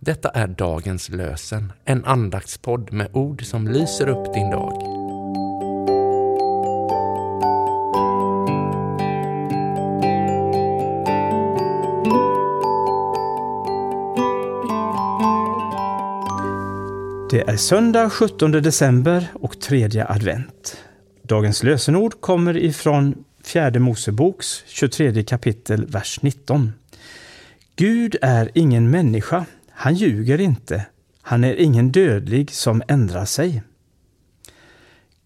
Detta 0.00 0.28
är 0.28 0.46
dagens 0.46 1.08
lösen, 1.08 1.72
en 1.84 2.04
andaktspodd 2.04 2.92
med 2.92 3.08
ord 3.12 3.44
som 3.44 3.68
lyser 3.68 4.08
upp 4.08 4.34
din 4.34 4.50
dag. 4.50 4.72
Det 17.30 17.40
är 17.48 17.56
söndag 17.56 18.10
17 18.10 18.50
december 18.50 19.26
och 19.34 19.60
tredje 19.60 20.06
advent. 20.08 20.76
Dagens 21.22 21.62
lösenord 21.62 22.20
kommer 22.20 22.56
ifrån 22.56 23.24
fjärde 23.44 23.78
Moseboks 23.78 24.62
23 24.66 25.22
kapitel, 25.22 25.86
vers 25.86 26.18
19. 26.22 26.72
Gud 27.76 28.16
är 28.22 28.50
ingen 28.54 28.90
människa, 28.90 29.44
han 29.80 29.94
ljuger 29.94 30.40
inte. 30.40 30.86
Han 31.22 31.44
är 31.44 31.54
ingen 31.54 31.92
dödlig 31.92 32.50
som 32.50 32.82
ändrar 32.88 33.24
sig. 33.24 33.62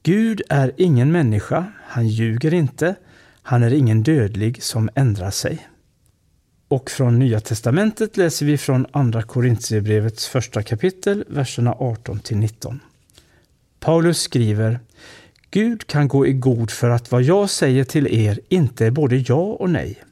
Gud 0.02 0.42
är 0.48 0.72
ingen 0.76 1.12
människa, 1.12 1.72
han 1.86 2.08
ljuger 2.08 2.54
inte. 2.54 2.94
Han 3.42 3.62
är 3.62 3.72
ingen 3.72 4.02
dödlig 4.02 4.62
som 4.62 4.90
ändrar 4.94 5.30
sig. 5.30 5.68
Och 6.68 6.90
från 6.90 7.18
Nya 7.18 7.40
testamentet 7.40 8.16
läser 8.16 8.46
vi 8.46 8.58
från 8.58 8.86
Andra 8.90 9.22
Korintierbrevets 9.22 10.28
första 10.28 10.62
kapitel, 10.62 11.24
verserna 11.28 11.72
18 11.78 12.20
till 12.20 12.36
19. 12.36 12.80
Paulus 13.80 14.20
skriver 14.20 14.80
Gud 15.50 15.86
kan 15.86 16.08
gå 16.08 16.26
i 16.26 16.32
god 16.32 16.70
för 16.70 16.90
att 16.90 17.10
vad 17.10 17.22
jag 17.22 17.50
säger 17.50 17.84
till 17.84 18.06
er 18.06 18.40
inte 18.48 18.86
är 18.86 18.90
både 18.90 19.16
ja 19.16 19.42
och 19.42 19.70
nej. 19.70 20.02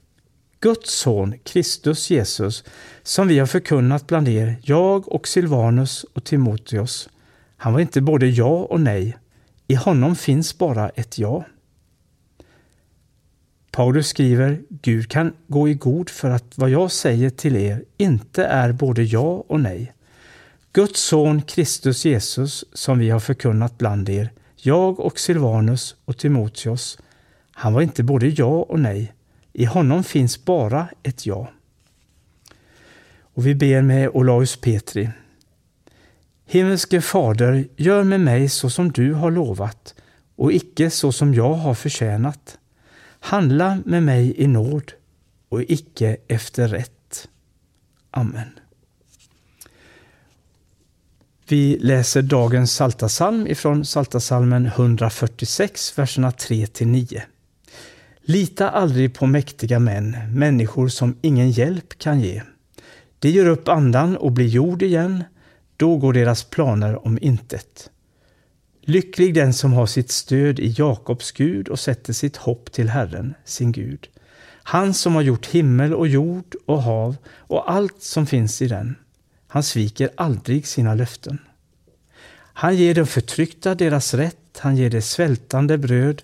Guds 0.62 0.90
son, 0.90 1.34
Kristus 1.44 2.10
Jesus, 2.10 2.64
som 3.02 3.28
vi 3.28 3.38
har 3.38 3.46
förkunnat 3.46 4.06
bland 4.06 4.28
er, 4.28 4.56
jag 4.62 5.12
och 5.12 5.28
Silvanus 5.28 6.04
och 6.12 6.24
Timoteus. 6.24 7.08
Han 7.56 7.72
var 7.72 7.80
inte 7.80 8.00
både 8.00 8.26
ja 8.26 8.66
och 8.70 8.80
nej. 8.80 9.16
I 9.66 9.74
honom 9.74 10.16
finns 10.16 10.58
bara 10.58 10.88
ett 10.88 11.18
ja. 11.18 11.44
Paulus 13.70 14.08
skriver, 14.08 14.62
Gud 14.68 15.08
kan 15.08 15.32
gå 15.46 15.68
i 15.68 15.74
god 15.74 16.10
för 16.10 16.30
att 16.30 16.58
vad 16.58 16.70
jag 16.70 16.92
säger 16.92 17.30
till 17.30 17.56
er 17.56 17.84
inte 17.96 18.44
är 18.44 18.72
både 18.72 19.02
ja 19.02 19.44
och 19.48 19.60
nej. 19.60 19.92
Guds 20.72 21.00
son 21.00 21.42
Kristus 21.42 22.04
Jesus, 22.04 22.64
som 22.72 22.98
vi 22.98 23.10
har 23.10 23.20
förkunnat 23.20 23.78
bland 23.78 24.08
er, 24.08 24.30
jag 24.56 25.00
och 25.00 25.18
Silvanus 25.18 25.96
och 26.04 26.18
Timoteus, 26.18 26.98
han 27.52 27.72
var 27.72 27.82
inte 27.82 28.02
både 28.02 28.26
ja 28.26 28.62
och 28.68 28.80
nej. 28.80 29.12
I 29.52 29.64
honom 29.64 30.04
finns 30.04 30.44
bara 30.44 30.88
ett 31.02 31.26
ja. 31.26 31.50
Och 33.34 33.46
vi 33.46 33.54
ber 33.54 33.82
med 33.82 34.08
Olaus 34.08 34.56
Petri. 34.56 35.10
Himmelske 36.46 37.00
Fader, 37.00 37.68
gör 37.76 38.04
med 38.04 38.20
mig 38.20 38.48
så 38.48 38.70
som 38.70 38.92
du 38.92 39.14
har 39.14 39.30
lovat 39.30 39.94
och 40.36 40.52
icke 40.52 40.90
så 40.90 41.12
som 41.12 41.34
jag 41.34 41.54
har 41.54 41.74
förtjänat. 41.74 42.58
Handla 43.20 43.82
med 43.84 44.02
mig 44.02 44.34
i 44.36 44.46
nåd 44.46 44.92
och 45.48 45.62
icke 45.62 46.16
efter 46.28 46.68
rätt. 46.68 47.28
Amen. 48.10 48.48
Vi 51.48 51.78
läser 51.80 52.22
dagens 52.22 52.72
Saltasalm 52.72 53.46
ifrån 53.46 53.84
Saltasalmen 53.84 54.66
146, 54.66 55.98
verserna 55.98 56.32
3 56.32 56.66
9. 56.80 57.22
Lita 58.30 58.70
aldrig 58.70 59.14
på 59.14 59.26
mäktiga 59.26 59.78
män, 59.78 60.16
människor 60.34 60.88
som 60.88 61.16
ingen 61.20 61.50
hjälp 61.50 61.98
kan 61.98 62.20
ge. 62.20 62.42
De 63.18 63.28
gör 63.30 63.46
upp 63.46 63.68
andan 63.68 64.16
och 64.16 64.32
blir 64.32 64.46
jord 64.46 64.82
igen, 64.82 65.24
då 65.76 65.96
går 65.96 66.12
deras 66.12 66.44
planer 66.44 67.06
om 67.06 67.18
intet. 67.22 67.90
Lycklig 68.82 69.34
den 69.34 69.52
som 69.52 69.72
har 69.72 69.86
sitt 69.86 70.10
stöd 70.10 70.60
i 70.60 70.74
Jakobs 70.78 71.32
Gud 71.32 71.68
och 71.68 71.80
sätter 71.80 72.12
sitt 72.12 72.36
hopp 72.36 72.72
till 72.72 72.88
Herren, 72.88 73.34
sin 73.44 73.72
Gud. 73.72 74.08
Han 74.62 74.94
som 74.94 75.14
har 75.14 75.22
gjort 75.22 75.46
himmel 75.46 75.94
och 75.94 76.08
jord 76.08 76.54
och 76.66 76.82
hav 76.82 77.16
och 77.26 77.70
allt 77.72 78.02
som 78.02 78.26
finns 78.26 78.62
i 78.62 78.68
den. 78.68 78.96
Han 79.48 79.62
sviker 79.62 80.10
aldrig 80.16 80.66
sina 80.66 80.94
löften. 80.94 81.38
Han 82.34 82.76
ger 82.76 82.94
de 82.94 83.06
förtryckta 83.06 83.74
deras 83.74 84.14
rätt, 84.14 84.58
han 84.58 84.76
ger 84.76 84.90
de 84.90 85.02
svältande 85.02 85.78
bröd. 85.78 86.22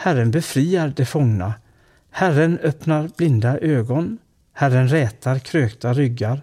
Herren 0.00 0.30
befriar 0.30 0.92
de 0.96 1.04
fångna. 1.04 1.54
Herren 2.10 2.58
öppnar 2.58 3.10
blinda 3.16 3.58
ögon. 3.58 4.18
Herren 4.52 4.88
rätar 4.88 5.38
krökta 5.38 5.92
ryggar. 5.92 6.42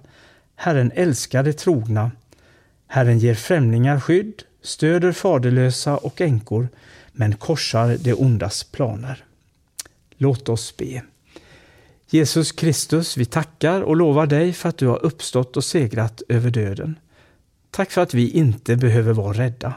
Herren 0.55 0.91
älskar 0.95 1.43
de 1.43 1.53
trogna. 1.53 2.11
Herren 2.87 3.19
ger 3.19 3.35
främlingar 3.35 3.99
skydd, 3.99 4.43
stöder 4.61 5.11
faderlösa 5.11 5.97
och 5.97 6.21
änkor, 6.21 6.67
men 7.11 7.35
korsar 7.35 7.97
de 7.97 8.13
ondas 8.13 8.63
planer. 8.63 9.23
Låt 10.17 10.49
oss 10.49 10.77
be. 10.77 11.01
Jesus 12.09 12.51
Kristus, 12.51 13.17
vi 13.17 13.25
tackar 13.25 13.81
och 13.81 13.95
lovar 13.95 14.27
dig 14.27 14.53
för 14.53 14.69
att 14.69 14.77
du 14.77 14.87
har 14.87 15.05
uppstått 15.05 15.57
och 15.57 15.63
segrat 15.63 16.21
över 16.29 16.49
döden. 16.49 16.99
Tack 17.71 17.91
för 17.91 18.01
att 18.01 18.13
vi 18.13 18.29
inte 18.29 18.75
behöver 18.75 19.13
vara 19.13 19.37
rädda. 19.37 19.73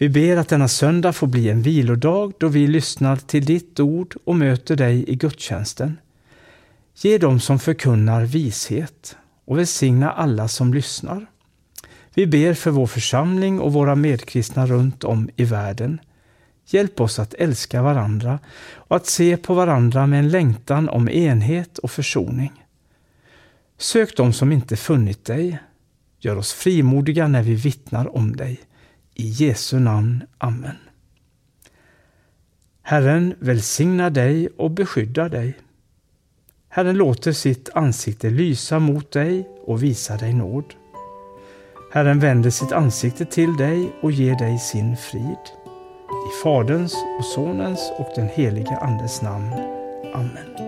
Vi 0.00 0.08
ber 0.08 0.36
att 0.36 0.48
denna 0.48 0.68
söndag 0.68 1.12
får 1.12 1.26
bli 1.26 1.48
en 1.48 1.62
vilodag 1.62 2.32
då 2.38 2.48
vi 2.48 2.66
lyssnar 2.66 3.16
till 3.16 3.44
ditt 3.44 3.80
ord 3.80 4.16
och 4.24 4.36
möter 4.36 4.76
dig 4.76 5.10
i 5.10 5.14
gudstjänsten. 5.14 5.98
Ge 6.94 7.18
dem 7.18 7.40
som 7.40 7.58
förkunnar 7.58 8.24
vishet 8.24 9.16
och 9.44 9.58
välsigna 9.58 10.10
alla 10.10 10.48
som 10.48 10.74
lyssnar. 10.74 11.26
Vi 12.14 12.26
ber 12.26 12.54
för 12.54 12.70
vår 12.70 12.86
församling 12.86 13.60
och 13.60 13.72
våra 13.72 13.94
medkristna 13.94 14.66
runt 14.66 15.04
om 15.04 15.30
i 15.36 15.44
världen. 15.44 16.00
Hjälp 16.66 17.00
oss 17.00 17.18
att 17.18 17.34
älska 17.34 17.82
varandra 17.82 18.38
och 18.74 18.96
att 18.96 19.06
se 19.06 19.36
på 19.36 19.54
varandra 19.54 20.06
med 20.06 20.18
en 20.18 20.28
längtan 20.28 20.88
om 20.88 21.08
enhet 21.08 21.78
och 21.78 21.90
försoning. 21.90 22.64
Sök 23.78 24.16
dem 24.16 24.32
som 24.32 24.52
inte 24.52 24.76
funnit 24.76 25.24
dig. 25.24 25.58
Gör 26.20 26.36
oss 26.36 26.52
frimodiga 26.52 27.28
när 27.28 27.42
vi 27.42 27.54
vittnar 27.54 28.16
om 28.16 28.36
dig. 28.36 28.60
I 29.20 29.28
Jesu 29.28 29.78
namn. 29.78 30.24
Amen. 30.38 30.76
Herren 32.82 33.34
välsignar 33.38 34.10
dig 34.10 34.48
och 34.56 34.70
beskyddar 34.70 35.28
dig. 35.28 35.58
Herren 36.68 36.96
låter 36.96 37.32
sitt 37.32 37.68
ansikte 37.74 38.30
lysa 38.30 38.78
mot 38.78 39.12
dig 39.12 39.48
och 39.64 39.82
visa 39.82 40.16
dig 40.16 40.34
nåd. 40.34 40.74
Herren 41.92 42.20
vänder 42.20 42.50
sitt 42.50 42.72
ansikte 42.72 43.24
till 43.24 43.56
dig 43.56 43.92
och 44.00 44.12
ger 44.12 44.38
dig 44.38 44.58
sin 44.58 44.96
frid. 44.96 45.44
I 46.10 46.42
Faderns 46.42 46.94
och 47.18 47.24
Sonens 47.24 47.92
och 47.98 48.08
den 48.14 48.28
helige 48.28 48.76
Andes 48.76 49.22
namn. 49.22 49.52
Amen. 50.14 50.67